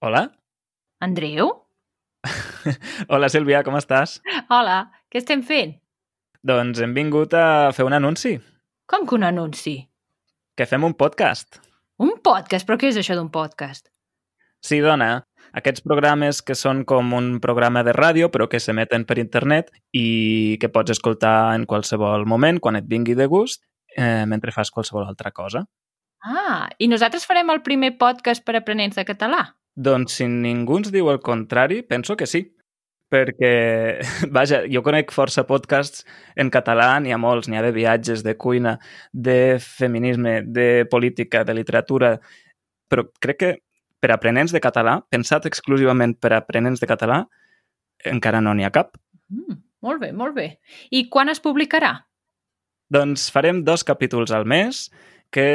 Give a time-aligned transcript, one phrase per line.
[0.00, 0.30] Hola?
[1.00, 1.50] Andreu?
[3.12, 4.18] Hola, Sílvia, com estàs?
[4.52, 5.76] Hola, què estem fent?
[6.46, 8.38] Doncs hem vingut a fer un anunci,
[8.90, 9.76] Com que un anunci?
[10.56, 11.60] que fem un podcast.
[12.00, 12.66] Un podcast?
[12.68, 13.86] Però què és això d'un podcast?
[14.60, 15.22] Sí, dona,
[15.56, 20.58] aquests programes que són com un programa de ràdio però que s'emeten per internet i
[20.60, 23.62] que pots escoltar en qualsevol moment, quan et vingui de gust,
[23.96, 25.64] eh, mentre fas qualsevol altra cosa.
[26.24, 29.46] Ah, i nosaltres farem el primer podcast per aprenents de català?
[29.80, 32.44] Doncs si ningú ens diu el contrari, penso que sí.
[33.10, 33.54] Perquè,
[34.36, 36.04] vaja, jo conec força podcasts
[36.38, 38.76] en català, n'hi ha molts, n'hi ha de viatges, de cuina,
[39.12, 42.14] de feminisme, de política, de literatura,
[42.90, 43.50] però crec que
[44.00, 47.24] per aprenents de català, pensat exclusivament per aprenents de català,
[48.08, 48.94] encara no n'hi ha cap.
[49.32, 50.48] Mm, molt bé, molt bé.
[50.90, 51.92] I quan es publicarà?
[52.90, 54.88] Doncs farem dos capítols al mes
[55.30, 55.46] que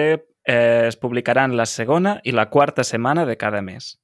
[0.46, 3.96] eh, es publicaran la segona i la quarta setmana de cada mes.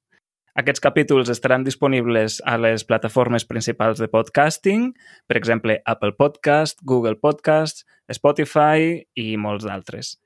[0.52, 4.90] Aquests capítols estaran disponibles a les plataformes principals de podcasting,
[5.24, 10.18] per exemple, Apple Podcast, Google Podcast, Spotify i molts d'altres.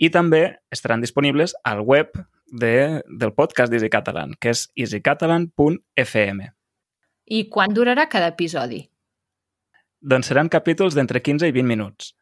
[0.00, 0.40] I també
[0.72, 2.16] estaran disponibles al web
[2.48, 6.46] de, del podcast d'Easy Catalan, que és easycatalan.fm.
[7.28, 8.86] I quan durarà cada episodi?
[10.00, 12.14] Doncs seran capítols d'entre 15 i 20 minuts.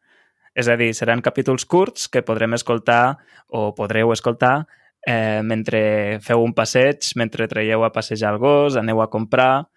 [0.57, 4.65] És a dir, seran capítols curts que podrem escoltar o podreu escoltar
[5.05, 9.67] eh, mentre feu un passeig, mentre traieu a passejar el gos, aneu a comprar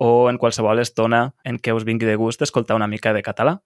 [0.00, 3.58] o en qualsevol estona en què us vingui de gust escoltar una mica de català.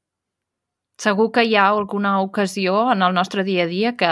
[0.98, 4.10] Segur que hi ha alguna ocasió en el nostre dia a dia que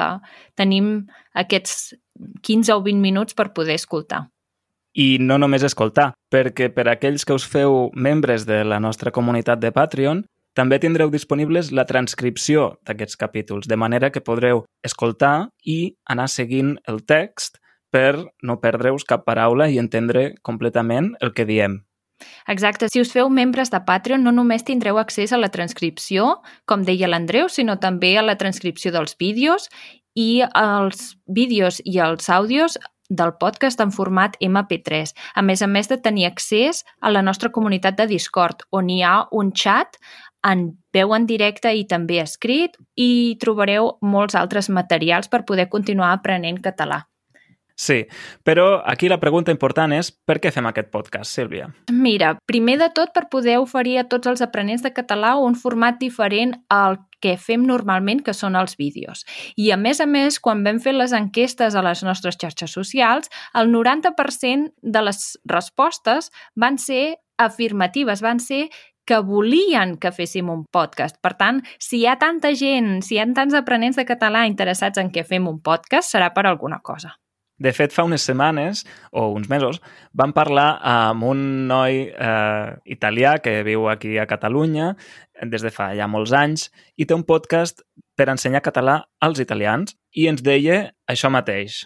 [0.59, 1.95] tenim aquests
[2.43, 4.29] 15 o 20 minuts per poder escoltar.
[4.93, 9.63] I no només escoltar, perquè per aquells que us feu membres de la nostra comunitat
[9.63, 15.95] de Patreon, també tindreu disponibles la transcripció d'aquests capítols, de manera que podreu escoltar i
[16.09, 17.59] anar seguint el text
[17.93, 21.81] per no perdre-us cap paraula i entendre completament el que diem.
[22.47, 26.37] Exacte, si us feu membres de Patreon no només tindreu accés a la transcripció,
[26.71, 29.69] com deia l'Andreu, sinó també a la transcripció dels vídeos
[30.15, 32.79] i els vídeos i els àudios
[33.13, 37.51] del podcast en format MP3, a més a més de tenir accés a la nostra
[37.53, 39.99] comunitat de Discord, on hi ha un chat
[40.47, 46.13] en veu en directe i també escrit i trobareu molts altres materials per poder continuar
[46.13, 47.05] aprenent català.
[47.75, 48.07] Sí,
[48.45, 51.71] però aquí la pregunta important és per què fem aquest podcast, Sílvia?
[51.91, 55.99] Mira, primer de tot per poder oferir a tots els aprenents de català un format
[55.99, 59.25] diferent al que fem normalment, que són els vídeos.
[59.57, 63.31] I a més a més, quan vam fer les enquestes a les nostres xarxes socials,
[63.55, 68.67] el 90% de les respostes van ser afirmatives, van ser
[69.05, 71.19] que volien que féssim un podcast.
[71.23, 75.01] Per tant, si hi ha tanta gent, si hi ha tants aprenents de català interessats
[75.03, 77.17] en que fem un podcast, serà per alguna cosa.
[77.63, 79.79] De fet, fa unes setmanes o uns mesos
[80.19, 84.95] vam parlar amb un noi eh, italià que viu aquí a Catalunya
[85.47, 87.85] des de fa ja molts anys i té un podcast
[88.19, 91.85] per ensenyar català als italians i ens deia això mateix.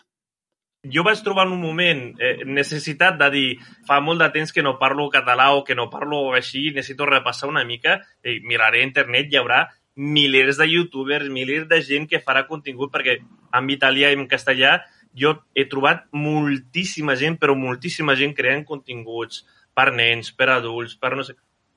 [0.93, 3.47] Jo vaig trobar en un moment eh, necessitat de dir
[3.89, 7.49] fa molt de temps que no parlo català o que no parlo així, necessito repassar
[7.51, 9.67] una mica, i miraré a internet, hi haurà
[9.97, 13.17] milers de youtubers, milers de gent que farà contingut, perquè
[13.57, 14.79] en italià i en castellà
[15.17, 19.45] jo he trobat moltíssima gent, però moltíssima gent creant continguts
[19.77, 21.37] per nens, per adults, per no sé...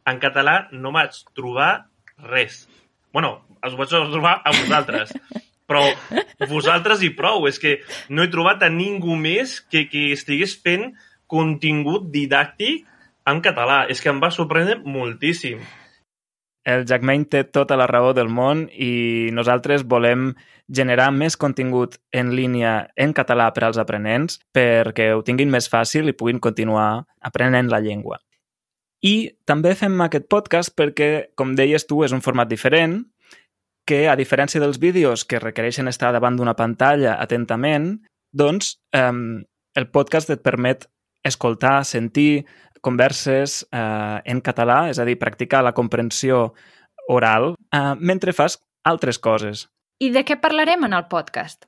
[0.09, 1.86] En català no vaig trobar
[2.31, 2.68] res.
[3.14, 5.14] bueno, els vaig trobar a vosaltres.
[5.69, 5.85] Però
[6.50, 7.47] vosaltres i prou.
[7.50, 7.78] És que
[8.09, 10.90] no he trobat a ningú més que, que estigués fent
[11.30, 12.88] contingut didàctic
[13.30, 13.84] en català.
[13.90, 15.62] És que em va sorprendre moltíssim.
[16.69, 20.34] El Jackmain té tota la raó del món i nosaltres volem
[20.69, 26.12] generar més contingut en línia en català per als aprenents perquè ho tinguin més fàcil
[26.12, 28.19] i puguin continuar aprenent la llengua.
[29.02, 33.00] I també fem aquest podcast perquè, com deies tu, és un format diferent
[33.89, 37.95] que, a diferència dels vídeos que requereixen estar davant d'una pantalla atentament,
[38.29, 39.11] doncs eh,
[39.79, 40.85] el podcast et permet
[41.25, 42.46] escoltar, sentir
[42.85, 46.53] converses eh, en català, és a dir, practicar la comprensió
[47.09, 49.67] oral, eh, mentre fas altres coses.
[49.99, 51.66] I de què parlarem en el podcast?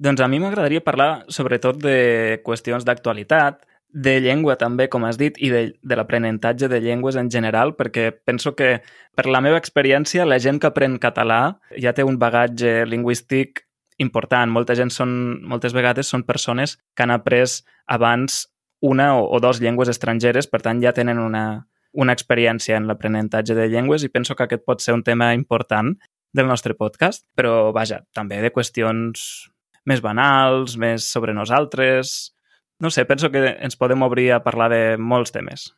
[0.00, 3.60] Doncs a mi m'agradaria parlar sobretot de qüestions d'actualitat,
[3.92, 8.10] de llengua també, com has dit, i de, de l'aprenentatge de llengües en general, perquè
[8.12, 8.78] penso que,
[9.16, 13.64] per la meva experiència, la gent que aprèn català ja té un bagatge lingüístic
[14.00, 14.52] important.
[14.52, 18.46] Molta gent són, moltes vegades són persones que han après abans
[18.80, 23.54] una o, o dues llengües estrangeres, per tant ja tenen una, una experiència en l'aprenentatge
[23.54, 25.96] de llengües i penso que aquest pot ser un tema important
[26.32, 29.50] del nostre podcast, però vaja, també de qüestions
[29.88, 32.32] més banals, més sobre nosaltres,
[32.80, 35.70] No sé, penso que ens podem obrir a parlar de molts temes.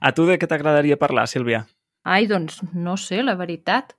[0.00, 1.66] A tu de què t'agradaria parlar, Sílvia?
[2.08, 3.92] Ai, doncs no sé, la veritat.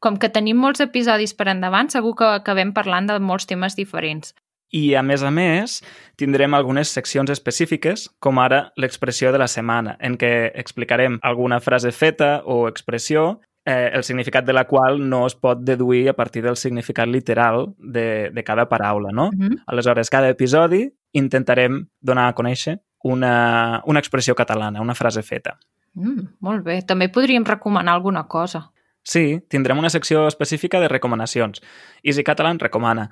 [0.00, 4.32] Com que tenim molts episodis per endavant, segur que acabem parlant de molts temes diferents.
[4.72, 5.80] I, a més a més,
[6.16, 11.90] tindrem algunes seccions específiques, com ara l'expressió de la setmana, en què explicarem alguna frase
[11.92, 16.42] feta o expressió eh, el significat de la qual no es pot deduir a partir
[16.42, 19.30] del significat literal de, de cada paraula, no?
[19.32, 19.62] Mm -hmm.
[19.66, 25.58] Aleshores, cada episodi intentarem donar a conèixer una, una expressió catalana, una frase feta.
[25.94, 26.82] Mm, molt bé.
[26.82, 28.72] També podríem recomanar alguna cosa.
[29.02, 31.62] Sí, tindrem una secció específica de recomanacions.
[32.02, 33.10] Easy Catalan recomana,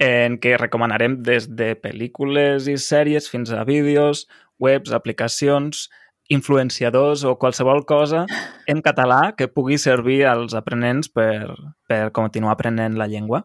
[0.00, 5.90] en què recomanarem des de pel·lícules i sèries fins a vídeos, webs, aplicacions,
[6.28, 8.24] influenciadors o qualsevol cosa
[8.66, 11.52] en català que pugui servir als aprenents per,
[11.88, 13.44] per continuar aprenent la llengua.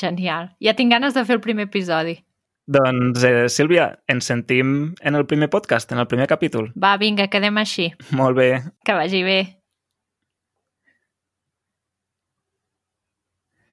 [0.00, 0.54] Genial.
[0.62, 2.18] Ja tinc ganes de fer el primer episodi.
[2.72, 6.70] Doncs, eh, Sílvia, ens sentim en el primer podcast, en el primer capítol.
[6.78, 7.90] Va, vinga, quedem així.
[8.14, 8.62] Molt bé.
[8.86, 9.40] Que vagi bé.